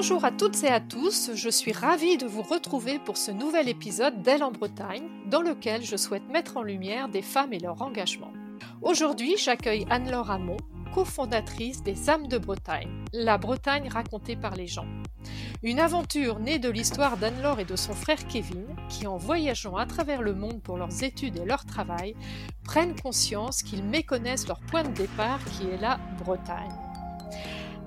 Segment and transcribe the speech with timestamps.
[0.00, 3.68] Bonjour à toutes et à tous, je suis ravie de vous retrouver pour ce nouvel
[3.68, 7.82] épisode d'Elle en Bretagne, dans lequel je souhaite mettre en lumière des femmes et leur
[7.82, 8.32] engagement.
[8.80, 10.56] Aujourd'hui, j'accueille Anne-Laure Hamon,
[10.94, 14.86] cofondatrice des âmes de Bretagne, la Bretagne racontée par les gens.
[15.64, 19.86] Une aventure née de l'histoire d'Anne-Laure et de son frère Kevin, qui en voyageant à
[19.86, 22.14] travers le monde pour leurs études et leur travail,
[22.62, 26.87] prennent conscience qu'ils méconnaissent leur point de départ qui est la Bretagne.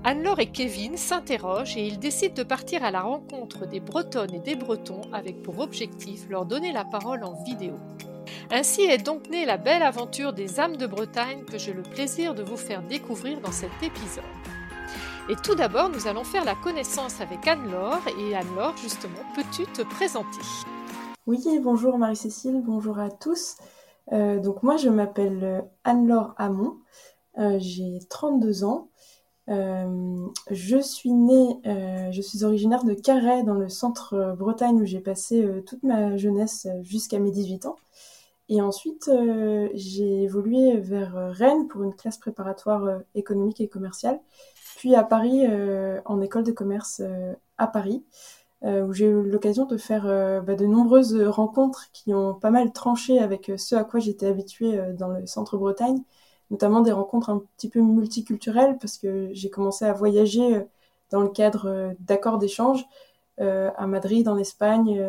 [0.04, 4.40] Anne-Laure et Kevin s'interrogent et ils décident de partir à la rencontre des Bretonnes et
[4.40, 7.76] des Bretons avec pour objectif leur donner la parole en vidéo.
[8.50, 12.34] Ainsi est donc née la belle aventure des âmes de Bretagne que j'ai le plaisir
[12.34, 14.24] de vous faire découvrir dans cet épisode.
[15.30, 18.02] Et tout d'abord, nous allons faire la connaissance avec Anne-Laure.
[18.20, 20.41] Et Anne-Laure, justement, peux-tu te présenter?
[21.27, 23.58] Oui, bonjour Marie-Cécile, bonjour à tous.
[24.13, 26.77] Euh, donc moi, je m'appelle Anne-Laure Hamon,
[27.38, 28.91] euh, j'ai 32 ans.
[29.52, 31.60] Je suis née,
[32.12, 36.68] je suis originaire de Carhaix dans le centre Bretagne où j'ai passé toute ma jeunesse
[36.82, 37.76] jusqu'à mes 18 ans.
[38.52, 43.70] Et ensuite, euh, j'ai évolué vers euh, Rennes pour une classe préparatoire euh, économique et
[43.70, 44.20] commerciale,
[44.76, 45.46] puis à Paris
[46.05, 47.02] en école de commerce
[47.60, 48.04] à Paris,
[48.63, 50.05] où j'ai eu l'occasion de faire
[50.41, 54.79] bah, de nombreuses rencontres qui ont pas mal tranché avec ce à quoi j'étais habituée
[54.98, 56.02] dans le centre Bretagne,
[56.52, 60.66] notamment des rencontres un petit peu multiculturelles, parce que j'ai commencé à voyager
[61.10, 62.85] dans le cadre d'accords d'échange
[63.40, 65.03] à Madrid en Espagne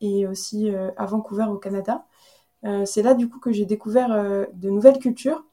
[0.00, 2.04] et aussi à Vancouver au Canada.
[2.64, 5.44] Euh, c'est là du coup que j'ai découvert euh, de nouvelles cultures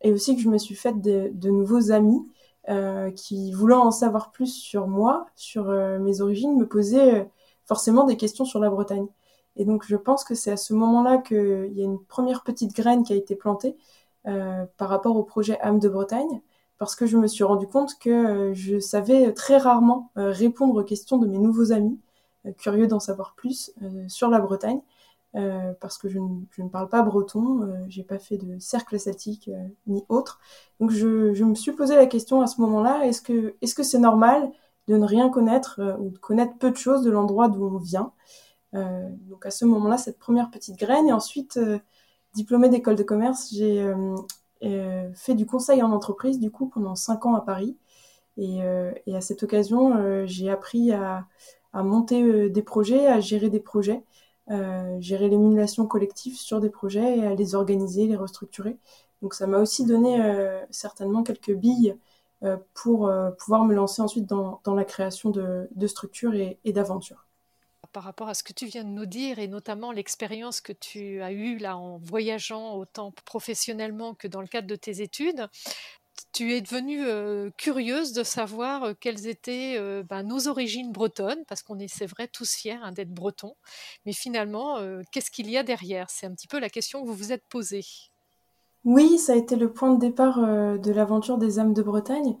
[0.00, 2.24] et aussi que je me suis faite de, nouveaux amis
[2.68, 5.66] euh, qui, voulant en savoir plus sur moi, sur
[6.00, 7.28] mes origines, me posaient
[7.66, 9.06] forcément des questions sur la Bretagne.
[9.56, 12.74] Et donc je pense que c'est à ce moment-là qu'il y a une première petite
[12.74, 13.76] graine qui a été plantée
[14.24, 16.42] par rapport au projet âme de Bretagne,
[16.78, 21.18] parce que je me suis rendu compte que je savais très rarement répondre aux questions
[21.18, 21.98] de mes nouveaux amis,
[22.58, 23.72] curieux d'en savoir plus
[24.08, 24.80] sur la Bretagne.
[25.34, 29.68] Euh, parce que je ne, parle pas breton, euh, j'ai pas fait de cercle euh,
[29.86, 30.40] ni autre.
[30.78, 33.82] Donc je, je, me suis posé la question à ce moment-là est-ce que est-ce que
[33.82, 34.52] c'est normal
[34.88, 38.12] de ne rien connaître ou de connaître peu de choses de l'endroit d'où on vient?
[38.72, 41.58] Donc à ce moment-là, cette première petite graine et ensuite
[42.34, 43.84] diplômée d'école de commerce, j'ai
[45.14, 47.76] fait du conseil en entreprise du coup pendant cinq ans à Paris.
[48.36, 48.60] Et,
[49.06, 51.26] et à cette occasion, j'ai appris à,
[51.74, 54.02] monter des projets, à gérer des projets.
[54.50, 58.76] Euh, gérer l'émulation collective sur des projets et à les organiser, les restructurer.
[59.22, 61.96] Donc ça m'a aussi donné euh, certainement quelques billes
[62.42, 67.24] euh, pour pouvoir me lancer ensuite dans, la création de, structures et d'aventures
[67.92, 71.22] par rapport à ce que tu viens de nous dire et notamment l'expérience que tu
[71.22, 75.48] as eue là en voyageant autant professionnellement que dans le cadre de tes études
[76.32, 81.88] tu es devenue curieuse de savoir quelles étaient ben, nos origines bretonnes, parce qu'on est,
[81.88, 83.54] c'est vrai, tous fiers hein, d'être bretons.
[84.06, 84.76] Mais finalement,
[85.10, 86.08] qu'est-ce qu'il y a derrière?
[86.10, 87.84] C'est un petit peu la question que vous vous êtes posée.
[88.84, 92.36] Oui, ça a été le point de départ de l'aventure des âmes de Bretagne.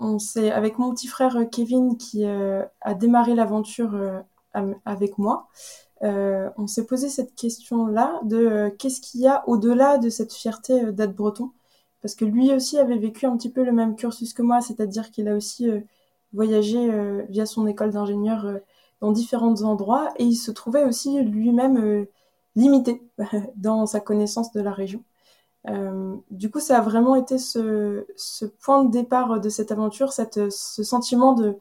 [0.00, 3.98] On s'est, avec mon petit frère Kevin qui a démarré l'aventure
[4.84, 5.48] avec moi,
[6.02, 11.14] on s'est posé cette question-là de qu'est-ce qu'il y a au-delà de cette fierté d'être
[11.14, 11.52] breton?
[12.02, 15.10] Parce que lui aussi avait vécu un petit peu le même cursus que moi, c'est-à-dire
[15.10, 15.80] qu'il a aussi euh,
[16.32, 18.58] voyagé euh, via son école d'ingénieur euh,
[19.00, 22.06] dans différents endroits et il se trouvait aussi lui-même
[22.56, 23.02] limité
[23.56, 25.02] dans sa connaissance de la région.
[26.30, 30.50] Du coup, ça a vraiment été ce, ce, point de départ de cette aventure, cette,
[30.50, 31.58] ce sentiment de,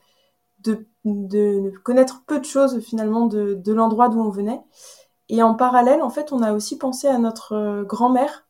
[0.59, 4.61] de, de, connaître peu de choses finalement de, de l'endroit d'où on venait.
[5.29, 8.47] Et en parallèle, en fait, on a aussi pensé à notre grand-mère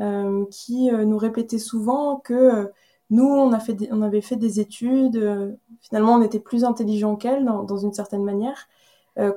[0.00, 2.66] euh, qui euh, nous répétait souvent que euh,
[3.10, 7.44] nous, on, a fait on avait fait des études, finalement on était plus intelligent qu'elle
[7.44, 8.66] dans, dans, une certaine manière,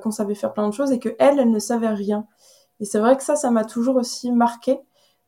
[0.02, 2.26] qu'on savait faire plein de choses et que elle, elle ne savait rien.
[2.80, 4.80] Et c'est vrai que ça, ça m'a toujours aussi marqué,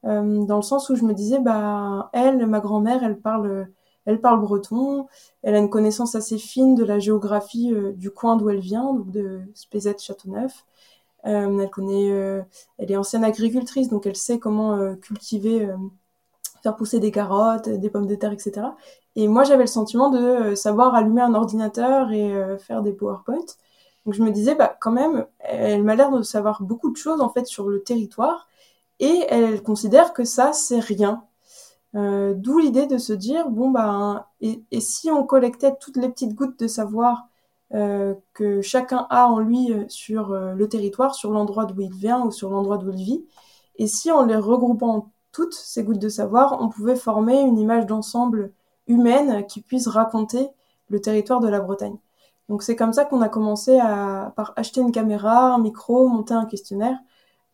[0.02, 3.68] dans le sens où je me disais, bah elle, ma grand-mère, elle parle,
[4.06, 5.06] elle parle breton,
[5.42, 9.10] elle a une connaissance assez fine de la géographie du coin d'où elle vient, donc
[9.10, 10.64] de Spézet-Châteauneuf.
[11.26, 12.42] Euh, elle connaît, euh,
[12.78, 15.68] elle est ancienne agricultrice, donc elle sait comment euh, cultiver,
[16.62, 18.68] faire pousser des carottes, des pommes de terre, etc.
[19.16, 23.44] Et moi, j'avais le sentiment de savoir allumer un ordinateur et faire des PowerPoint.
[24.06, 27.20] Donc je me disais, bah quand même, elle m'a l'air de savoir beaucoup de choses
[27.20, 28.48] en fait sur le territoire,
[29.00, 31.24] et elle considère que ça c'est rien.
[31.96, 36.08] Euh, D'où l'idée de se dire, bon bah, et, et, si on collectait toutes les
[36.08, 37.26] petites gouttes de savoir
[37.72, 41.92] euh, que chacun a en lui euh, sur euh, le territoire, sur l'endroit d'où il
[41.92, 43.24] vient ou sur l'endroit d'où il vit.
[43.76, 47.86] Et si en les regroupant toutes ces gouttes de savoir, on pouvait former une image
[47.86, 48.52] d'ensemble
[48.88, 50.48] humaine qui puisse raconter
[50.88, 51.96] le territoire de la Bretagne.
[52.48, 56.34] Donc c'est comme ça qu'on a commencé à par acheter une caméra, un micro, monter
[56.34, 56.98] un questionnaire,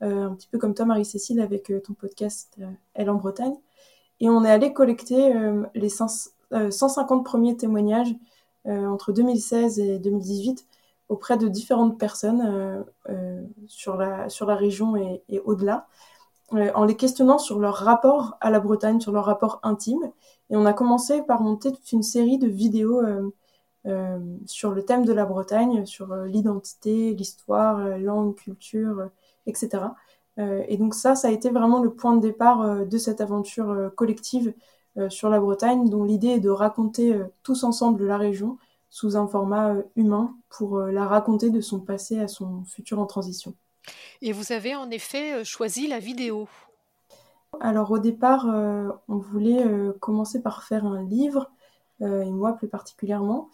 [0.01, 2.59] un petit peu comme toi Marie-Cécile avec ton podcast
[2.95, 3.57] Elle en Bretagne.
[4.21, 5.35] Et on est allé collecter
[5.75, 8.15] les 150 premiers témoignages
[8.67, 10.67] entre 2016 et 2018
[11.09, 12.85] auprès de différentes personnes
[13.69, 15.87] sur, la, sur la région et, au-delà.
[16.55, 20.13] Euh, en les questionnant sur leur rapport à la Bretagne, sur leur rapport intime.
[20.51, 23.35] Et on a commencé par monter toute une série de vidéos euh,
[23.87, 29.11] euh, sur le thème de la Bretagne, sur l'identité, l'histoire, la langue, culture,
[29.47, 29.85] etc.
[30.39, 34.53] et donc ça, ça a été vraiment le point de départ de cette aventure collective
[35.09, 38.59] sur la Bretagne, dont l'idée est de raconter tous ensemble la région
[38.91, 43.55] sous un format humain pour la raconter de son passé à son futur en transition.
[44.23, 46.49] Et vous avez en effet euh, choisi la vidéo.
[47.61, 51.51] Alors au départ, euh, on voulait euh, commencer par faire un livre,
[52.01, 53.49] et moi plus particulièrement.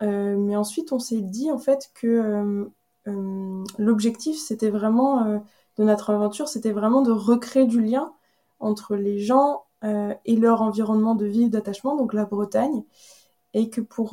[0.00, 2.70] mais ensuite, on s'est dit en fait que
[3.06, 5.42] l'objectif, c'était vraiment
[5.76, 8.12] de notre aventure, c'était vraiment de recréer du lien
[8.60, 12.84] entre les gens et leur environnement de vie et d'attachement, donc la Bretagne,
[13.54, 14.10] et que pour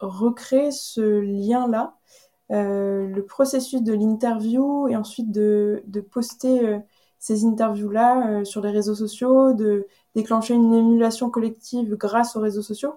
[0.00, 1.96] recréer ce lien-là,
[2.52, 6.78] euh, le processus de l'interview et ensuite de, de poster euh,
[7.18, 12.62] ces interviews-là euh, sur les réseaux sociaux, de déclencher une émulation collective grâce aux réseaux
[12.62, 12.94] sociaux,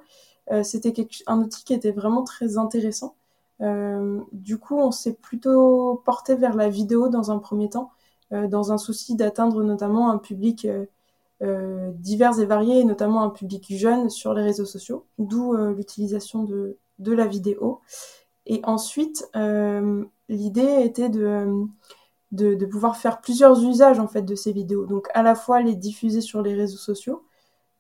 [0.64, 0.94] c'était
[1.28, 3.17] un outil qui était vraiment très intéressant.
[3.60, 7.92] Du coup, on s'est plutôt porté vers la vidéo dans un premier temps,
[8.32, 10.68] dans un souci d'atteindre notamment un public
[11.42, 17.26] divers et varié, notamment un public jeune sur les réseaux sociaux, d'où l'utilisation de, la
[17.26, 17.82] vidéo.
[18.48, 24.86] Et ensuite, euh, l'idée était de, pouvoir faire plusieurs usages en fait de ces vidéos.
[24.86, 27.24] Donc à la fois les diffuser sur les réseaux sociaux,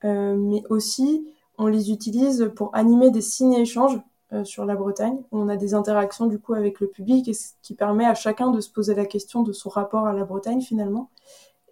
[0.03, 1.25] euh, mais aussi
[1.57, 4.00] on les utilise pour animer des ciné-échanges euh,
[4.44, 7.51] sur la Bretagne, où on a des interactions du coup avec le public, et ce
[7.62, 10.62] qui permet à chacun de se poser la question de son rapport à la Bretagne
[10.62, 11.09] finalement.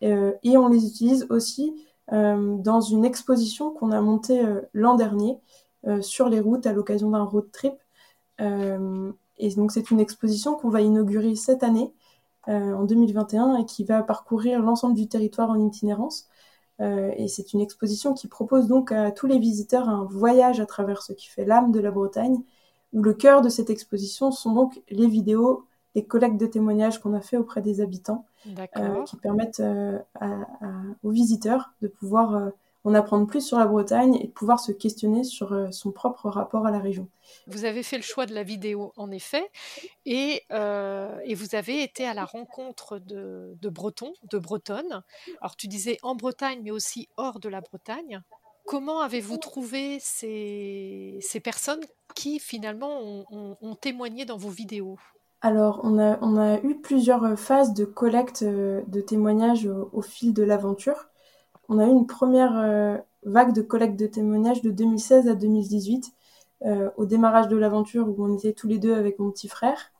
[0.01, 1.75] et on les utilise aussi
[2.11, 4.41] dans une exposition qu'on a montée
[4.73, 5.37] l'an dernier
[5.99, 7.73] sur les routes à l'occasion d'un road trip
[8.41, 11.93] euh, et donc c'est une exposition qu'on va inaugurer cette année,
[12.47, 16.27] euh, en 2021, et qui va parcourir l'ensemble du territoire en itinérance.
[16.81, 20.65] Euh, et c'est une exposition qui propose donc à tous les visiteurs un voyage à
[20.65, 22.41] travers ce qui fait l'âme de la Bretagne,
[22.93, 27.13] où le cœur de cette exposition sont donc les vidéos, les collectes de témoignages qu'on
[27.13, 28.25] a fait auprès des habitants,
[29.05, 29.63] qui permettent
[31.03, 32.51] aux visiteurs de pouvoir
[32.85, 36.29] en apprendre plus sur la Bretagne et de pouvoir se questionner sur euh, son propre
[36.29, 37.09] rapport à la région.
[37.47, 39.49] Vous avez fait le choix de la vidéo, en effet,
[40.05, 45.03] et, euh, et vous avez été à la rencontre de, de, Bretons, de Bretonnes.
[45.41, 48.21] Alors tu disais en Bretagne, mais aussi hors de la Bretagne.
[48.67, 51.81] Comment avez-vous trouvé ces, ces, personnes
[52.15, 54.97] qui finalement ont, ont, témoigné dans vos vidéos?
[55.41, 60.33] Alors, on a, on a, eu plusieurs phases de collecte euh, de témoignages au fil
[60.33, 61.09] de l'aventure
[61.69, 66.13] on a eu une première euh, vague de collecte de témoignages de 2016 à 2018,
[66.65, 69.91] euh, au démarrage de l'aventure où on était tous les deux avec mon petit frère.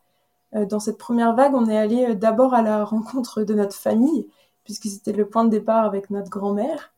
[0.54, 4.28] Euh, dans cette première vague, on est allé d'abord à la rencontre de notre famille,
[4.64, 6.92] puisque c'était le point de départ avec notre grand-mère.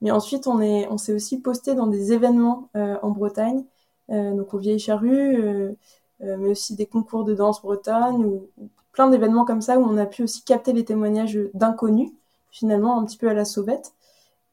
[0.00, 3.64] Mais ensuite, on s'est on aussi posté dans des événements en Bretagne,
[4.08, 5.76] donc aux Vieilles Charrues,
[6.20, 9.98] mais aussi des concours de danse bretonne, ou, ou plein d'événements comme ça où on
[9.98, 12.10] a pu aussi capter les témoignages d'inconnus,
[12.50, 13.92] finalement un petit peu à la sauvette.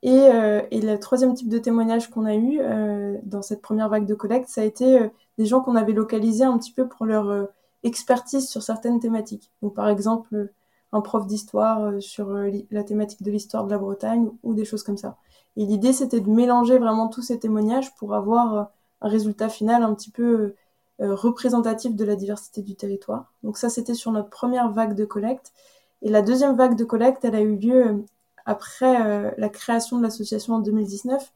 [0.06, 4.06] Euh, et, le troisième type de témoignage qu'on a eu euh, dans cette première vague
[4.06, 7.06] de collecte, ça a été euh, des gens qu'on avait localisés un petit peu pour
[7.06, 7.48] leur
[7.84, 9.52] expertise sur certaines thématiques.
[9.62, 10.52] Donc par exemple,
[10.92, 12.32] un prof d'histoire sur
[12.72, 15.18] la thématique de l'histoire de la Bretagne ou des choses comme ça.
[15.58, 19.94] Et l'idée, c'était de mélanger vraiment tous ces témoignages pour avoir un résultat final un
[19.94, 20.56] petit peu
[21.00, 23.34] représentatif de la diversité du territoire.
[23.44, 25.54] Donc ça, c'était sur notre première vague de collecte.
[26.02, 28.06] Et la deuxième vague de collecte, elle a eu lieu
[28.48, 31.34] après euh, la création de l'association en 2019,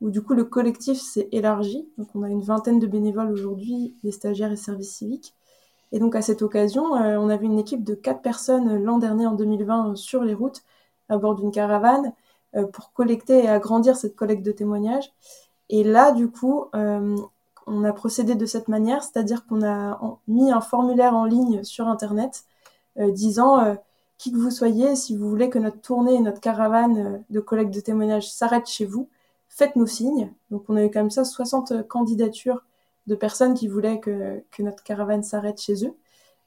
[0.00, 1.86] où du coup le collectif s'est élargi.
[1.98, 5.34] Donc on a une vingtaine de bénévoles aujourd'hui, des stagiaires et services civiques.
[5.92, 9.26] Et donc à cette occasion, euh, on avait une équipe de quatre personnes l'an dernier
[9.26, 10.62] en 2020 sur les routes
[11.10, 12.14] à bord d'une caravane
[12.56, 15.12] euh, pour collecter et agrandir cette collecte de témoignages.
[15.68, 20.60] Et là, du coup, on a procédé de cette manière, c'est-à-dire qu'on a mis un
[20.60, 22.44] formulaire en ligne sur Internet
[22.98, 23.74] disant
[24.18, 27.40] qui que vous soyez, si vous voulez que notre tournée et notre caravane euh, de
[27.40, 29.08] collecte de témoignages s'arrête chez vous,
[29.48, 30.32] faites-nous signe.
[30.50, 32.64] Donc on a eu comme ça 60 candidatures
[33.06, 35.96] de personnes qui voulaient que, notre caravane s'arrête chez eux.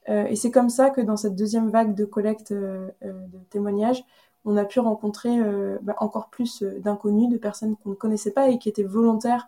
[0.08, 4.02] Euh, et c'est comme ça que dans cette deuxième vague de collecte euh, de témoignages,
[4.44, 5.36] on a pu rencontrer
[5.82, 9.46] bah, encore plus d'inconnus, de personnes qu'on ne connaissait pas et qui étaient volontaires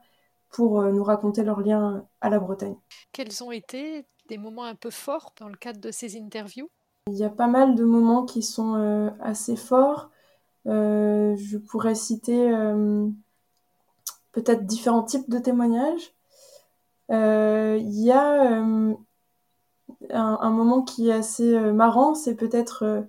[0.51, 2.77] pour nous raconter leur lien à la Bretagne.
[3.13, 6.69] Quels ont été des moments un peu forts dans le cadre de ces interviews?
[7.07, 10.11] Il y a pas mal de moments qui sont assez forts.
[10.65, 12.51] je pourrais citer
[14.33, 16.15] peut-être différents types de témoignages.
[17.11, 18.63] Il y a
[20.13, 23.03] un, moment qui est assez euh, marrant, c'est peut-être euh,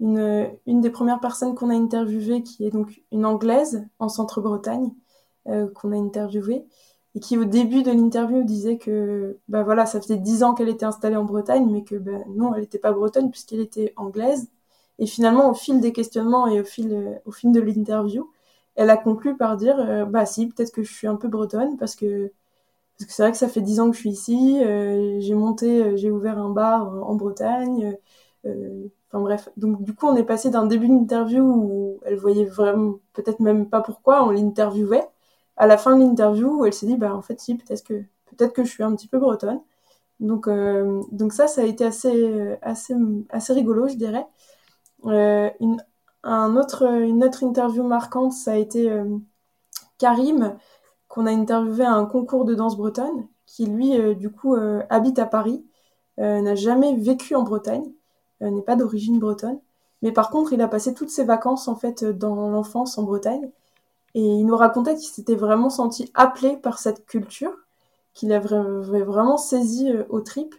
[0.00, 4.92] une, une, des premières personnes qu'on a interviewées, qui est donc une Anglaise en Centre-Bretagne,
[5.48, 6.66] euh, qu'on a interviewée,
[7.14, 10.68] et qui au début de l'interview disait que bah voilà, ça faisait dix ans qu'elle
[10.68, 14.48] était installée en Bretagne, mais que bah, non, elle n'était pas bretonne puisqu'elle était anglaise.
[14.98, 18.30] Et finalement, au fil des questionnements et au fil, au fil de l'interview,
[18.76, 21.96] elle a conclu par dire bah si, peut-être que je suis un peu bretonne parce
[21.96, 22.32] que
[23.00, 24.60] parce que c'est vrai que ça fait dix ans que je suis ici.
[24.62, 27.96] Euh, j'ai monté, euh, j'ai ouvert un bar en Bretagne.
[28.44, 29.48] Euh, enfin bref.
[29.56, 33.70] Donc du coup, on est passé d'un début d'interview où elle voyait vraiment, peut-être même
[33.70, 35.08] pas pourquoi on l'interviewait,
[35.60, 37.94] à la fin de l'interview où elle s'est dit, bah en fait si, peut-être que
[38.26, 39.60] peut-être que je suis un petit peu bretonne.
[40.20, 40.48] Donc
[41.12, 42.94] donc ça, ça a été assez assez
[43.30, 44.26] assez rigolo, je dirais.
[45.04, 45.82] une
[46.22, 48.90] un autre, une autre interview marquante, ça a été
[50.00, 50.56] Karim,
[51.08, 54.82] qu'on a interviewé à un concours de danse bretonne, qui lui, euh, du coup, euh,
[54.90, 55.64] habite à Paris,
[56.18, 57.92] euh, n'a jamais vécu en Bretagne,
[58.40, 59.60] n'est pas d'origine bretonne,
[60.00, 63.50] mais par contre, il a passé toutes ses vacances, en fait, dans l'enfance en Bretagne,
[64.14, 67.52] et il nous racontait qu'il s'était vraiment senti appelé par cette culture,
[68.14, 68.48] qu'il avait
[69.02, 70.54] vraiment saisi aux tripes,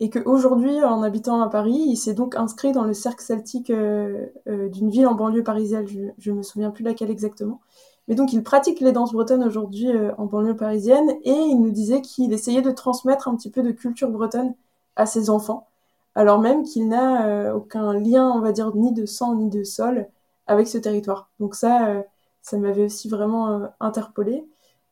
[0.00, 4.90] et qu'aujourd'hui, en habitant à Paris, il s'est donc inscrit dans le cercle celtique d'une
[4.90, 5.86] ville en banlieue parisienne,
[6.18, 7.60] je, ne me souviens plus laquelle exactement,
[8.08, 11.70] mais donc, il pratique les danses bretonnes aujourd'hui euh, en banlieue parisienne et il nous
[11.70, 14.54] disait qu'il essayait de transmettre un petit peu de culture bretonne
[14.96, 15.68] à ses enfants,
[16.14, 19.62] alors même qu'il n'a euh, aucun lien, on va dire, ni de sang ni de
[19.62, 20.08] sol
[20.46, 21.30] avec ce territoire.
[21.38, 22.02] Donc ça, euh,
[22.42, 24.46] ça m'avait aussi vraiment interpellé.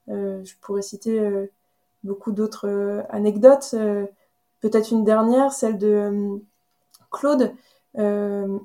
[0.09, 1.49] je pourrais citer
[2.05, 3.75] beaucoup d'autres anecdotes.
[4.61, 6.41] Peut-être une dernière, celle de
[7.11, 7.55] Claude,
[7.99, 8.59] euh,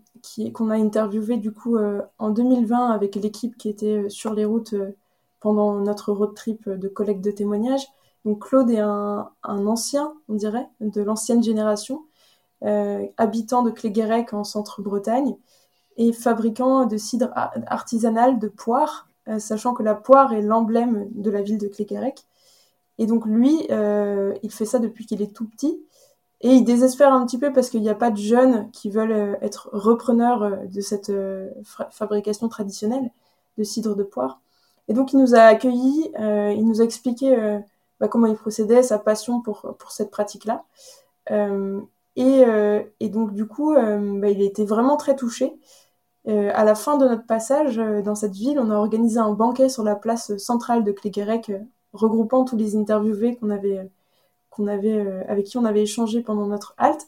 [0.54, 4.44] qu'on a interviewé du coup euh, en 2020 avec l'équipe qui était euh, sur les
[4.44, 4.76] routes
[5.40, 7.88] pendant notre road trip de collecte de témoignages.
[8.26, 12.04] Donc Claude est un, ancien, on dirait, de l'ancienne génération,
[13.18, 15.36] habitant de Cléguérec en centre-Bretagne
[15.98, 17.32] et fabricant de cidre
[17.68, 22.26] artisanal de poire, sachant que la poire est l'emblème de la ville de Cléguérec.
[22.98, 25.82] Et donc lui, il fait ça depuis qu'il est tout petit.
[26.44, 29.12] Et il désespère un petit peu parce qu'il n'y a pas de jeunes qui veulent
[29.12, 31.50] euh, être repreneurs euh, de cette euh,
[31.92, 33.12] fabrication traditionnelle
[33.58, 34.42] de cidre de poire.
[34.88, 37.62] Et donc il nous a accueillis, il nous a expliqué
[38.00, 40.66] bah, comment il procédait, sa passion pour, pour cette pratique-là.
[42.18, 42.44] Et,
[43.00, 45.54] et, donc du coup, bah, il été vraiment très touché.
[46.28, 49.84] à la fin de notre passage dans cette ville, on a organisé un banquet sur
[49.84, 51.52] la place centrale de Cléguérec,
[51.94, 53.90] regroupant tous les interviewés qu'on avait
[54.68, 57.08] avait, euh, avec qui on avait échangé pendant notre halte.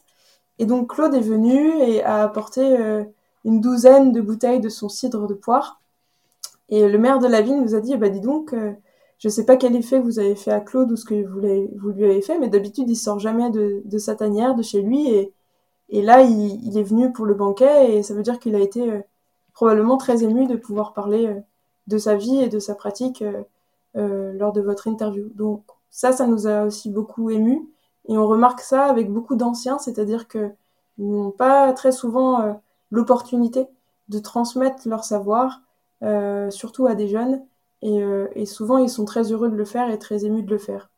[0.58, 3.04] Et donc Claude est venu et a apporté euh,
[3.44, 5.80] une douzaine de bouteilles de son cidre de poire.
[6.68, 8.72] Et le maire de la ville nous a dit, bah dis donc, euh,
[9.18, 12.04] je sais pas quel effet vous avez fait à Claude ou ce que vous, lui
[12.04, 16.22] avez fait, mais d'habitude il sort jamais de, sa tanière, de chez lui, et, là
[16.22, 19.02] il, est venu pour le banquet, et ça veut dire qu'il a été
[19.54, 21.34] probablement très ému de pouvoir parler
[21.86, 23.24] de sa vie et de sa pratique
[23.94, 25.28] lors de votre interview.
[25.34, 27.68] Donc ça, ça nous a aussi beaucoup ému.
[28.08, 30.50] Et on remarque ça avec beaucoup d'anciens, c'est-à-dire qu'ils
[30.98, 32.52] n'ont pas très souvent euh,
[32.90, 33.66] l'opportunité
[34.08, 35.62] de transmettre leur savoir,
[36.02, 37.42] euh, surtout à des jeunes.
[37.84, 40.58] Euh, et, souvent, ils sont très heureux de le faire et très émus de le
[40.58, 40.90] faire.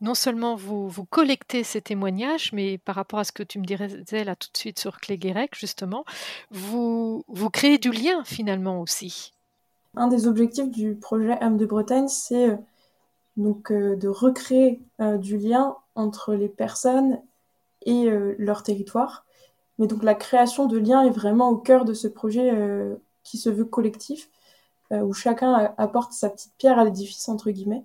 [0.00, 3.64] Non seulement vous, vous collectez ces témoignages, mais par rapport à ce que tu me
[3.64, 6.04] disais là tout de suite sur Cléguérec, justement,
[6.50, 9.32] vous, vous créez du lien finalement aussi.
[9.96, 12.58] Un des objectifs du projet âme de Bretagne, c'est
[13.36, 17.20] donc euh, de recréer euh, du lien entre les personnes
[17.84, 19.24] et euh, leur territoire.
[19.78, 22.52] Mais donc la création de liens est vraiment au cœur de ce projet
[23.24, 24.28] qui se veut collectif,
[24.92, 27.84] où chacun apporte sa petite pierre à l'édifice, entre guillemets.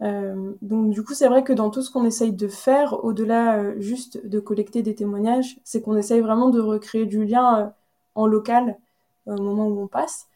[0.00, 4.26] donc du coup, c'est vrai que dans tout ce qu'on essaye de faire, au-delà juste
[4.26, 7.72] de collecter des témoignages, c'est qu'on essaye vraiment de recréer du lien
[8.14, 8.76] en local
[9.26, 10.28] au moment où on passe.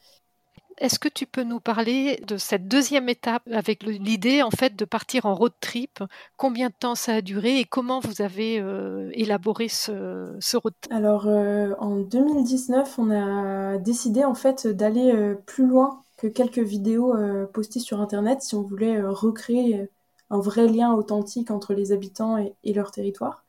[0.78, 4.84] Est-ce que tu peux nous parler de cette deuxième étape avec l'idée en fait de
[4.84, 6.04] partir en road trip?
[6.36, 10.92] Combien de temps ça a duré et comment vous avez euh, élaboré ce, road trip?
[10.92, 16.58] Alors euh, en 2019, on a décidé en fait d'aller euh, plus loin que quelques
[16.58, 17.14] vidéos
[17.52, 19.90] postées sur internet si on voulait recréer
[20.30, 23.44] un vrai lien authentique entre les habitants et leur territoire.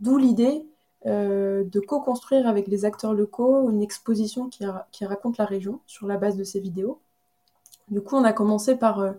[0.00, 0.66] D'où l'idée
[1.06, 4.66] euh, de co-construire avec les acteurs locaux une exposition qui,
[5.04, 7.00] raconte la région sur la base de ces vidéos.
[7.88, 9.12] Du coup, on a commencé par euh,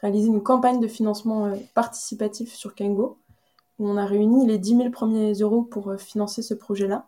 [0.00, 3.18] réalisé une campagne de financement participatif sur Kengo,
[3.78, 7.06] où on a réuni les 10 000 premiers euros pour financer ce projet-là.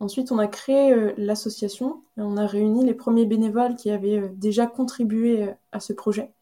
[0.00, 4.66] Ensuite, on a créé l'association et on a réuni les premiers bénévoles qui avaient déjà
[4.66, 6.32] contribué à ce projet.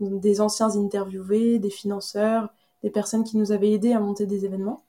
[0.00, 2.50] des anciens interviewés, des financeurs,
[2.82, 4.84] des personnes qui nous avaient aidés à monter des événements.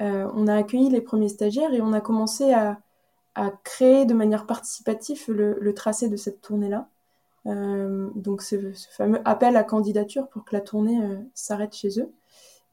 [0.00, 2.78] Euh, on a accueilli les premiers stagiaires et on a commencé à,
[3.62, 6.88] créer de manière participative le, tracé de cette tournée-là.
[7.46, 12.12] Euh, donc ce, fameux appel à candidature pour que la tournée euh, s'arrête chez eux.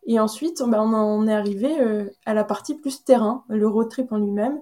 [0.06, 1.76] Et ensuite, bah, on est arrivé
[2.26, 4.62] à la partie plus terrain, le road trip en lui-même,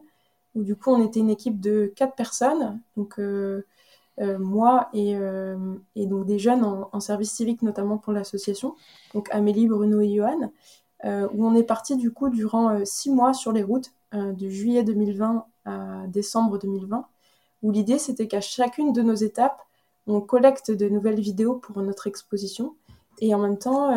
[0.56, 3.20] où du coup on était une équipe de quatre personnes, donc
[4.40, 5.18] moi et,
[5.98, 8.76] donc des jeunes en, service civique notamment pour l'association,
[9.14, 10.50] donc Amélie, Bruno et Johan.
[11.06, 14.32] Euh, où on est parti du coup durant euh, six mois sur les routes, euh,
[14.32, 17.06] de juillet 2020 à décembre 2020,
[17.62, 19.62] où l'idée c'était qu'à chacune de nos étapes,
[20.08, 22.76] on collecte de nouvelles vidéos pour notre exposition,
[23.20, 23.92] et en même temps,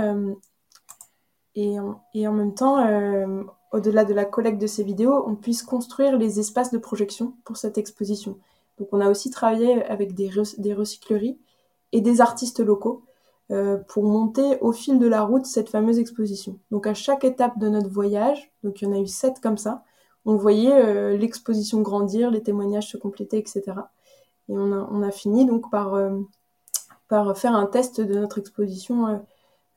[1.57, 2.77] et en, même temps,
[3.73, 7.57] au-delà de la collecte de ces vidéos, on puisse construire les espaces de projection pour
[7.57, 8.39] cette exposition.
[8.79, 11.39] Donc on a aussi travaillé avec des, des recycleries
[11.93, 13.05] et des artistes locaux
[13.53, 16.59] euh, pour monter au fil de la route cette fameuse exposition.
[16.71, 19.57] Donc à chaque étape de notre voyage, donc il y en a eu sept comme
[19.57, 19.85] ça,
[20.25, 23.63] on voyait euh, l'exposition grandir, les témoignages se compléter, etc.
[24.49, 26.19] Et on a, on a fini donc par, euh,
[27.09, 29.25] par faire un test de notre exposition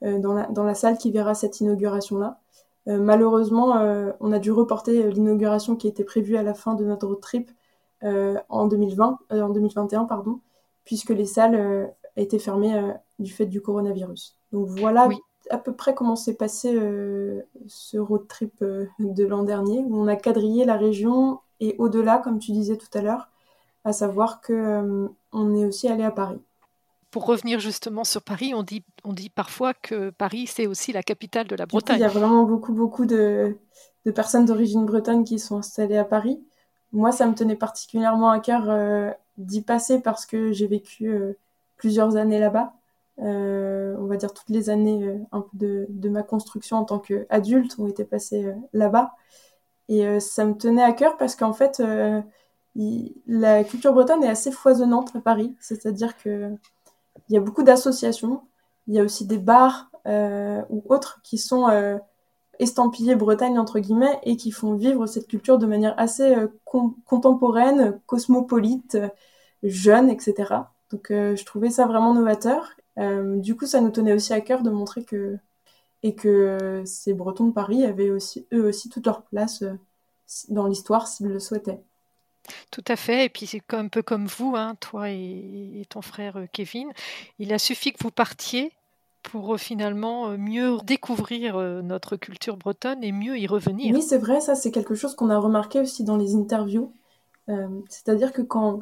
[0.01, 2.39] dans, la, dans la salle qui verra cette inauguration-là.
[2.85, 3.73] malheureusement,
[4.19, 7.51] on a dû reporter l'inauguration qui était prévue à la fin de notre road trip
[8.01, 10.39] en 2020, en 2021, pardon,
[10.85, 14.37] puisque les salles étaient fermées du fait du coronavirus.
[14.51, 15.09] Donc voilà
[15.49, 19.99] à peu près comment s'est passé euh, ce road trip euh, de l'an dernier, où
[19.99, 23.29] on a quadrillé la région et au-delà, comme tu disais tout à l'heure,
[23.83, 26.39] à savoir que euh, on est aussi allé à Paris.
[27.11, 31.03] Pour revenir justement sur Paris, on dit, on dit parfois que Paris, c'est aussi la
[31.03, 31.97] capitale de la Bretagne.
[31.97, 33.57] il y a vraiment beaucoup, beaucoup de,
[34.05, 36.43] de personnes d'origine bretonne qui sont installées à Paris.
[36.91, 41.35] Moi, ça me tenait particulièrement à cœur d'y passer parce que j'ai vécu
[41.77, 42.73] plusieurs années là-bas.
[43.21, 46.85] Euh, on va dire toutes les années euh, un peu de, de, ma construction en
[46.85, 49.13] tant qu'adulte ont été passées euh, là-bas.
[49.89, 51.81] Et ça me tenait à cœur parce qu'en fait,
[53.25, 55.55] la culture bretonne est assez foisonnante à Paris.
[55.59, 56.51] C'est-à-dire que
[57.29, 58.41] il y a beaucoup d'associations,
[58.87, 61.67] il y a aussi des bars ou autres qui sont
[62.57, 66.35] estampillés Bretagne entre guillemets et qui font vivre cette culture de manière assez
[67.05, 68.97] contemporaine, cosmopolite,
[69.63, 70.53] jeune, etc.
[70.89, 74.61] Donc je trouvais ça vraiment novateur euh, du coup, ça nous tenait aussi à cœur
[74.63, 75.37] de montrer que
[76.03, 79.77] et que ces Bretons de Paris avaient aussi eux aussi toute leur place euh,
[80.49, 81.81] dans l'histoire s'ils le souhaitaient.
[82.71, 83.25] Tout à fait.
[83.25, 86.91] Et puis c'est un peu comme vous, hein, toi et, ton frère euh, Kevin.
[87.39, 88.71] Il a suffi que vous partiez
[89.23, 93.93] pour finalement mieux découvrir notre culture bretonne et mieux y revenir.
[93.93, 96.93] Oui, c'est vrai, ça c'est quelque chose qu'on a remarqué aussi dans les interviews.
[97.89, 98.79] C'est-à-dire que quand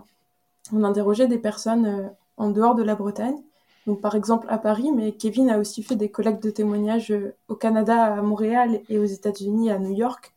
[0.72, 3.42] on interrogeait des personnes en dehors de la Bretagne,
[3.88, 7.38] donc, par exemple à Paris, mais Kevin a aussi fait des collectes de témoignages euh,
[7.48, 10.36] au Canada, à Montréal et aux États-Unis, à New York.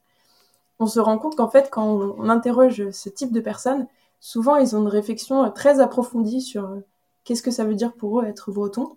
[0.81, 3.87] On se rend compte qu'en fait, quand on interroge ce type de personnes,
[4.19, 6.81] souvent ils ont une réflexion euh, très approfondie sur euh,
[7.25, 8.97] qu'est-ce que ça veut dire pour eux être breton.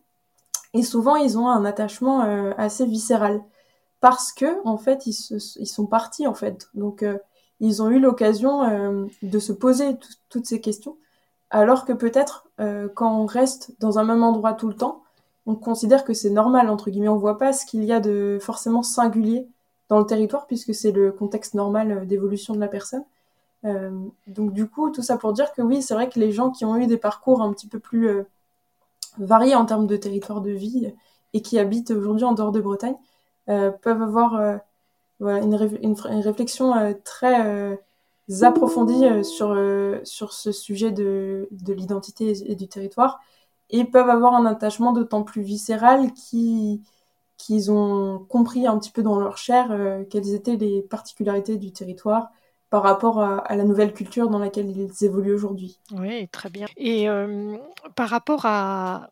[0.74, 2.22] Et souvent, ils ont un attachement
[2.58, 3.44] assez viscéral
[4.00, 6.68] parce que en fait, ils, sont partis en fait.
[6.74, 7.06] Donc,
[7.60, 10.98] ils ont eu l'occasion de se poser toutes ces questions
[11.54, 15.04] alors que peut-être euh, quand on reste dans un même endroit tout le temps,
[15.46, 18.40] on considère que c'est normal, entre guillemets, on voit pas ce qu'il y a de
[18.42, 19.48] forcément singulier
[19.90, 23.04] dans le territoire, puisque c'est le contexte normal euh, d'évolution de la personne.
[23.66, 23.92] Euh,
[24.28, 26.66] donc du coup, tout ça pour dire que oui, c'est vrai que les gens qui
[26.66, 28.10] ont eu des parcours un petit peu plus
[29.18, 30.94] variés en termes de territoire de vie
[31.34, 32.96] et qui habitent aujourd'hui en dehors de Bretagne
[33.46, 34.60] peuvent avoir
[35.22, 37.78] une, réflexion très
[38.42, 43.20] approfondis euh, sur, euh, sur ce sujet de, de l'identité et du territoire
[43.70, 46.82] et peuvent avoir un attachement d'autant plus viscéral qu'ils
[47.46, 51.72] qu'ils ont compris un petit peu dans leur chair euh, quelles étaient les particularités du
[51.72, 52.30] territoire
[52.70, 55.80] par rapport à, la nouvelle culture dans laquelle ils évoluent aujourd'hui.
[55.92, 56.66] Oui, très bien.
[56.76, 57.08] Et
[57.96, 58.48] par rapport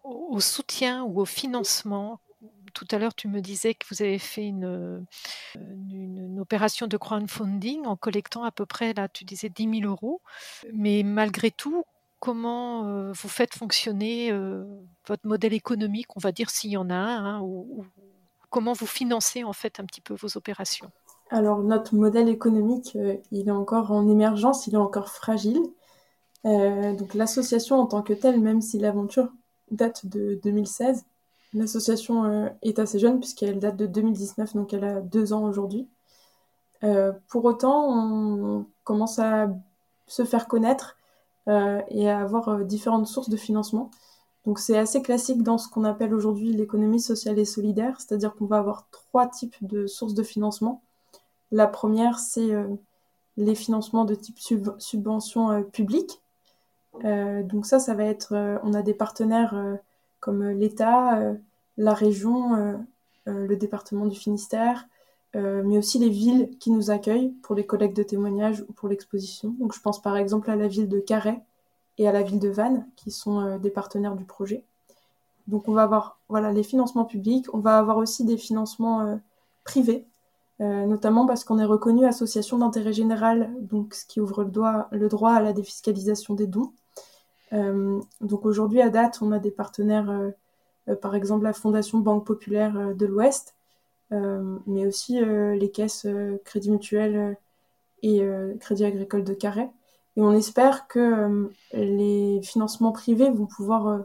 [0.04, 2.20] au soutien ou au financement,
[2.74, 5.06] tout à l'heure, tu me disais que vous avez fait une,
[6.39, 10.22] opération de crowdfunding en collectant à peu près, là, tu disais 10 000 euros.
[10.74, 11.84] Mais malgré tout,
[12.20, 14.63] comment euh, vous faites fonctionner euh,
[15.08, 17.86] votre modèle économique, on va dire s'il y en a un, hein, ou,
[18.51, 20.91] comment vous financez en fait un petit peu vos opérations?
[21.31, 25.59] Alors notre modèle économique, euh, il est encore en émergence, il est encore fragile.
[26.43, 29.29] donc l'association en tant que telle, même si l'aventure
[29.71, 31.05] date de 2016,
[31.53, 35.87] l'association est assez jeune puisqu'elle date de 2019, donc elle a deux ans aujourd'hui.
[37.29, 39.49] pour autant, on commence à
[40.07, 40.97] se faire connaître
[41.47, 43.91] et à avoir différentes sources de financement.
[44.45, 48.45] Donc c'est assez classique dans ce qu'on appelle aujourd'hui l'économie sociale et solidaire, c'est-à-dire qu'on
[48.45, 50.82] va avoir trois types de sources de financement.
[51.51, 52.67] La première, c'est euh,
[53.38, 54.39] les financements de type
[54.80, 56.21] subvention euh, publique.
[57.06, 59.56] Euh, donc ça, ça va être, on a des partenaires
[60.19, 61.34] comme l'État,
[61.77, 62.86] la région,
[63.25, 64.88] le département du Finistère,
[65.34, 69.56] mais aussi les villes qui nous accueillent pour les collectes de témoignages ou pour l'exposition.
[69.60, 71.41] Donc je pense par exemple à la ville de Carhaix,
[71.97, 74.63] et à la ville de Vannes, qui sont euh, des partenaires du projet.
[75.47, 79.15] Donc on va avoir voilà, les financements publics, on va avoir aussi des financements euh,
[79.63, 80.06] privés,
[80.62, 84.51] euh, notamment parce qu'on est reconnu association d'intérêt général, donc ce qui ouvre le,
[84.97, 86.71] le droit à la défiscalisation des dons.
[88.21, 90.10] donc aujourd'hui, à date, on a des partenaires,
[91.01, 93.56] par exemple la Fondation Banque Populaire de l'Ouest,
[94.12, 96.08] mais aussi les caisses
[96.45, 97.38] Crédit Mutuel
[98.04, 98.21] et
[98.62, 99.69] Crédit Agricole de Carhaix.
[100.17, 104.00] Et on espère que euh, les financements privés vont pouvoir euh,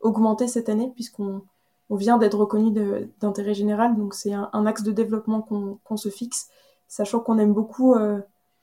[0.00, 1.42] augmenter cette année, puisqu'on
[1.90, 2.72] on vient d'être reconnu
[3.20, 3.96] d'intérêt général.
[3.96, 6.48] Donc c'est un, axe de développement qu'on se fixe,
[6.88, 8.20] sachant qu'on aime beaucoup euh,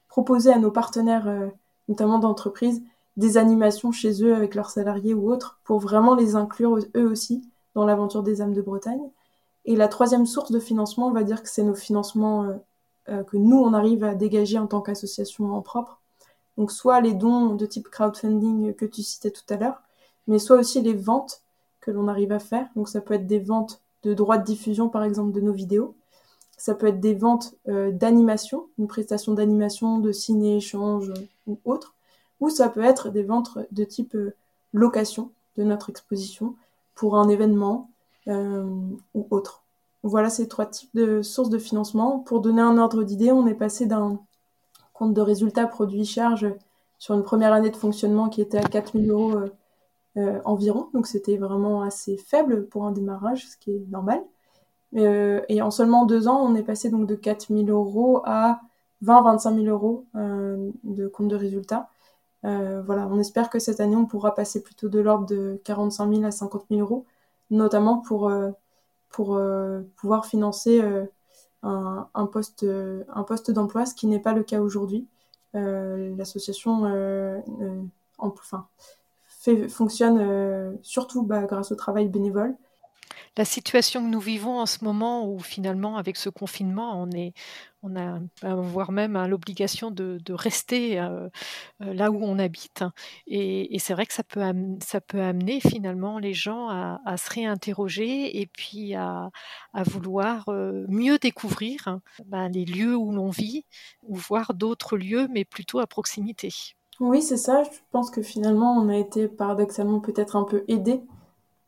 [0.07, 1.51] proposer à nos partenaires,
[1.87, 2.81] notamment d'entreprises,
[3.17, 7.47] des animations chez eux avec leurs salariés ou autres, pour vraiment les inclure eux aussi
[7.75, 9.11] dans l'aventure des âmes de Bretagne.
[9.65, 12.59] Et la troisième source de financement, on va dire que c'est nos financements
[13.05, 15.99] que nous, on arrive à dégager en tant qu'association en propre.
[16.59, 19.81] Donc soit les dons de type crowdfunding que tu citais tout à l'heure,
[20.27, 21.41] mais soit aussi les ventes
[21.79, 22.67] que l'on arrive à faire.
[22.75, 25.95] Donc ça peut être des ventes de droits de diffusion par exemple de nos vidéos.
[26.57, 31.13] Ça peut être des ventes euh, d'animation, une prestation d'animation, de ciné-échange
[31.47, 31.95] ou autre.
[32.41, 34.35] Ou ça peut être des ventes de type euh,
[34.73, 36.55] location de notre exposition
[36.93, 37.89] pour un événement
[38.27, 38.69] euh,
[39.15, 39.63] ou autre.
[40.03, 42.19] Voilà ces trois types de sources de financement.
[42.19, 44.19] Pour donner un ordre d'idée, on est passé d'un
[44.99, 46.53] compte de résultats produits-charges
[46.97, 49.49] sur une première année de fonctionnement qui était à 4000 euros euh,
[50.17, 50.89] euh, environ.
[50.93, 54.21] Donc c'était vraiment assez faible pour un démarrage, ce qui est normal.
[54.95, 58.59] Euh, et en seulement deux ans, on est passé donc de 4000 euros à
[59.05, 61.89] 20-25 000 euros de compte de résultats.
[62.43, 66.25] voilà, on espère que cette année, on pourra passer plutôt de l'ordre de 45 000
[66.25, 67.05] à 50 000 euros,
[67.49, 68.29] notamment pour,
[69.09, 69.39] pour
[69.95, 70.81] pouvoir financer
[71.63, 75.07] un, poste, un poste d'emploi, ce qui n'est pas le cas aujourd'hui.
[75.55, 77.81] Euh, l'association euh, euh,
[78.19, 78.67] enfin,
[79.25, 82.55] fait, fonctionne surtout bah, grâce au travail bénévole
[83.37, 87.33] la situation que nous vivons en ce moment, où finalement, avec ce confinement, on, est,
[87.83, 88.19] on a
[88.55, 91.29] voire même l'obligation de, rester euh,
[91.81, 92.83] euh, là où on habite.
[93.27, 94.41] Et, c'est vrai que ça peut,
[94.83, 99.29] ça peut amener finalement les gens à, se réinterroger et puis à,
[99.85, 103.65] vouloir euh, mieux découvrir ben, les lieux où l'on vit
[104.03, 106.49] ou voir d'autres lieux, mais plutôt à proximité.
[106.99, 107.63] Oui, c'est ça.
[107.63, 111.01] Je pense que finalement, on a été paradoxalement peut-être un peu aidé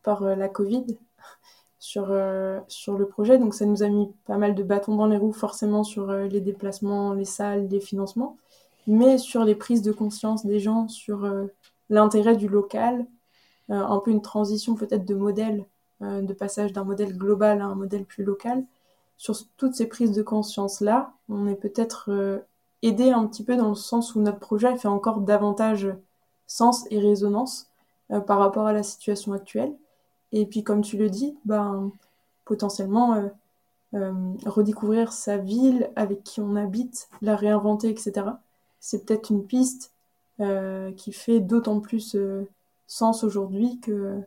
[0.03, 0.85] par la Covid
[1.81, 3.39] sur, euh, sur le projet.
[3.39, 6.27] Donc ça nous a mis pas mal de bâtons dans les roues forcément sur euh,
[6.27, 8.37] les déplacements, les salles, les financements,
[8.85, 11.47] mais sur les prises de conscience des gens, sur euh,
[11.89, 13.05] l'intérêt du local,
[13.69, 15.65] un peu une transition peut-être de modèle,
[16.01, 18.65] de passage d'un modèle global à un modèle plus local.
[19.17, 22.43] Sur toutes ces prises de conscience-là, on est peut-être
[22.81, 25.87] aidé un petit peu dans le sens où notre projet fait encore davantage
[26.47, 27.69] sens et résonance
[28.27, 29.73] par rapport à la situation actuelle.
[30.31, 31.91] Et puis, comme tu le dis, ben,
[32.45, 33.27] potentiellement, euh,
[33.93, 34.13] euh,
[34.45, 38.27] redécouvrir sa ville avec qui on habite, la réinventer, etc.
[38.79, 39.93] C'est peut-être une piste
[40.39, 42.17] euh, qui fait d'autant plus
[42.87, 44.21] sens aujourd'hui que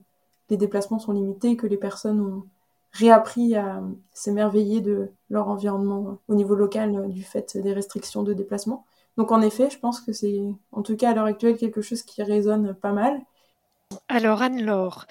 [0.51, 2.45] les déplacements sont limités, que les personnes ont
[2.93, 8.85] réappris à s'émerveiller de leur environnement au niveau local du fait des restrictions de déplacement.
[9.17, 12.03] Donc en effet, je pense que c'est en tout cas à l'heure actuelle quelque chose
[12.03, 13.21] qui résonne pas mal
[14.09, 15.07] alors Anne-Laure,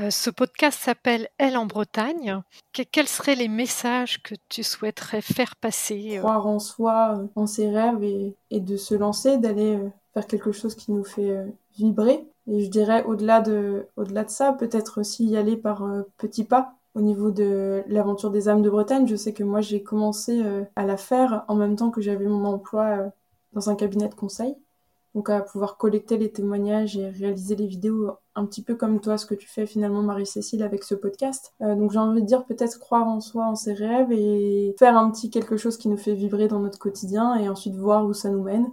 [0.00, 2.40] euh, ce podcast s'appelle Elle en Bretagne.
[2.72, 6.20] quels seraient les messages que tu souhaiterais faire passer euh?
[6.20, 9.78] Croire en soi, euh, en ses rêves et, de se lancer, d'aller
[10.12, 11.44] faire quelque chose qui nous fait
[11.76, 12.26] vibrer.
[12.46, 15.84] Et je dirais au-delà de, au-delà de ça, peut-être aussi y aller par
[16.18, 16.74] petits pas.
[16.94, 20.44] Au niveau de l'aventure des âmes de Bretagne, je sais que moi j'ai commencé
[20.76, 23.10] à la faire en même temps que j'avais mon emploi
[23.52, 24.54] dans un cabinet de conseil
[25.14, 29.16] donc à pouvoir collecter les témoignages et réaliser les vidéos un petit peu comme toi,
[29.16, 31.54] ce que tu fais finalement Marie-Cécile avec ce podcast.
[31.60, 34.96] Euh, donc j'ai envie de dire peut-être croire en soi, en ses rêves et faire
[34.96, 38.12] un petit quelque chose qui nous fait vibrer dans notre quotidien et ensuite voir où
[38.12, 38.70] ça nous mène.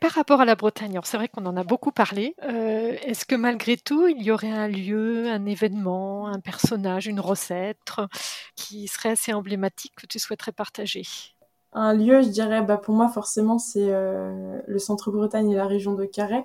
[0.00, 2.34] Par rapport à la Bretagne, c'est vrai qu'on en a beaucoup parlé.
[2.44, 7.18] Euh, est-ce que malgré tout, il y aurait un lieu, un événement, un personnage, une
[7.18, 7.78] recette
[8.54, 11.02] qui serait assez emblématique que tu souhaiterais partager?
[11.80, 15.66] Un lieu, je dirais, bah, pour moi forcément, c'est euh, le centre Bretagne et la
[15.66, 16.44] région de Carhaix,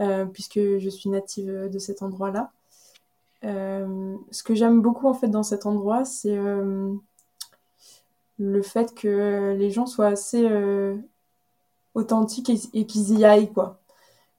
[0.00, 2.52] euh, puisque je suis native de cet endroit-là.
[3.42, 6.36] ce que j'aime beaucoup en fait dans cet endroit, c'est
[8.38, 10.46] le fait que les gens soient assez
[11.94, 13.80] authentique et, qu'ils y aillent, quoi.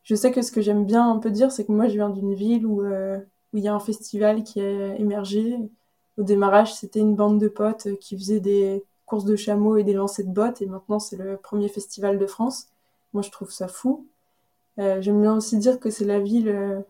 [0.03, 2.09] Je sais que ce que j'aime bien un peu dire, c'est que moi, je viens
[2.09, 3.19] d'une ville où euh,
[3.53, 5.57] où il y a un festival qui a émergé.
[6.17, 9.93] Au démarrage, c'était une bande de potes qui faisait des courses de chameaux et des
[9.93, 12.67] lancers de bottes, et maintenant, c'est le premier festival de France.
[13.13, 14.07] Moi, je trouve ça fou.
[14.79, 16.81] Euh, j'aime bien aussi dire que c'est la ville euh,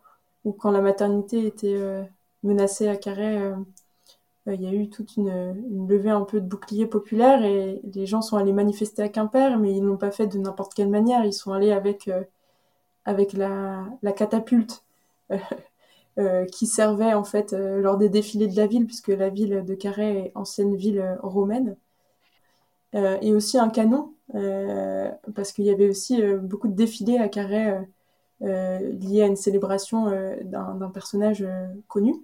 [0.45, 1.77] où, quand la maternité était
[2.43, 3.53] menacée à Carré,
[4.49, 8.05] euh, il y a eu toute une, levée un peu de bouclier populaire et les
[8.05, 11.25] gens sont allés manifester à Quimper, mais ils n'ont pas fait de n'importe quelle manière.
[11.25, 12.23] Ils sont allés avec, euh,
[13.05, 14.83] avec la, catapulte
[16.19, 19.75] euh, qui servait en fait lors des défilés de la ville, puisque la ville de
[19.75, 21.75] Carhaix est ancienne ville romaine.
[22.93, 24.13] Et aussi un canon,
[25.35, 27.87] parce qu'il y avait aussi beaucoup de défilés à Carhaix
[28.41, 30.11] liés à une célébration
[30.43, 31.45] d'un personnage
[31.87, 32.15] connu.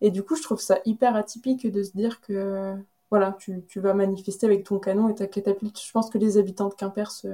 [0.00, 2.76] Et du coup, je trouve ça hyper atypique de se dire que
[3.10, 5.80] voilà, tu, vas manifester avec ton canon et ta catapulte.
[5.80, 7.28] Je pense que les habitants de Quimper se,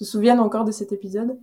[0.00, 1.38] souviennent encore de cet épisode.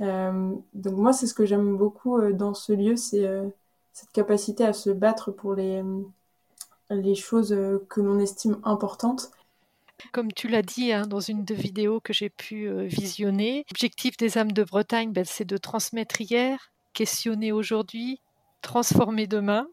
[0.00, 3.48] Euh, donc moi, c'est ce que j'aime beaucoup euh, dans ce lieu, c'est euh,
[3.92, 5.82] cette capacité à se battre pour les
[7.14, 7.56] choses
[7.88, 9.30] que l'on estime importantes.
[10.12, 14.38] Comme tu l'as dit hein, dans une des vidéos que j'ai pu visionner, l'objectif des
[14.38, 18.20] âmes de Bretagne, ben, c'est de transmettre hier, questionner aujourd'hui,
[18.62, 19.66] transformer demain.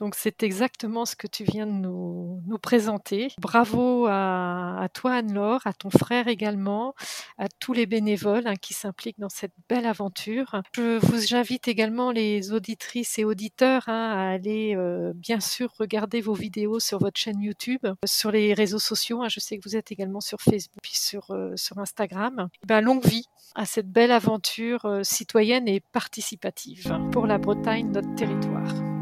[0.00, 3.32] Donc c'est exactement ce que tu viens de nous, présenter.
[3.40, 6.94] Bravo à, toi Anne-Laure, à ton frère également,
[7.38, 10.62] à tous les bénévoles hein, qui s'impliquent dans cette belle aventure.
[10.72, 16.20] Je vous invite également les auditrices et auditeurs hein, à aller euh, bien sûr regarder
[16.20, 19.22] vos vidéos sur votre chaîne YouTube, sur les réseaux sociaux.
[19.22, 19.28] Hein.
[19.28, 22.48] je sais que vous êtes également sur Facebook et sur, euh, sur Instagram.
[22.66, 28.14] Ben, longue vie à cette belle aventure euh, citoyenne et participative pour la Bretagne, notre
[28.14, 28.93] territoire.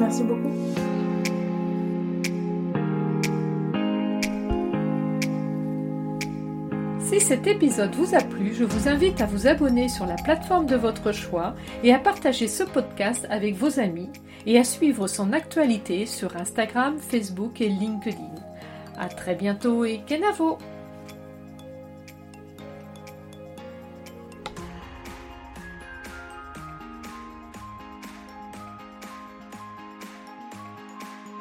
[0.00, 0.50] Merci beaucoup.
[7.00, 10.64] Si cet épisode vous a plu, je vous invite à vous abonner sur la plateforme
[10.66, 14.08] de votre choix et à partager ce podcast avec vos amis
[14.46, 18.34] et à suivre son actualité sur Instagram, Facebook et LinkedIn.
[18.98, 20.56] À très bientôt et Kenavo!